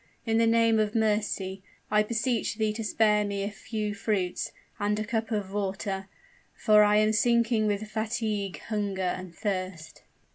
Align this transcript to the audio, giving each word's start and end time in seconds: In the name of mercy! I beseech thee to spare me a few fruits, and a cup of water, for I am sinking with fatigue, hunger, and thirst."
In 0.25 0.39
the 0.39 0.47
name 0.47 0.79
of 0.79 0.95
mercy! 0.95 1.61
I 1.91 2.01
beseech 2.01 2.55
thee 2.55 2.73
to 2.73 2.83
spare 2.83 3.23
me 3.23 3.43
a 3.43 3.51
few 3.51 3.93
fruits, 3.93 4.51
and 4.79 4.97
a 4.99 5.05
cup 5.05 5.29
of 5.29 5.53
water, 5.53 6.07
for 6.55 6.81
I 6.83 6.95
am 6.97 7.13
sinking 7.13 7.67
with 7.67 7.87
fatigue, 7.87 8.57
hunger, 8.61 9.03
and 9.03 9.35
thirst." 9.35 10.01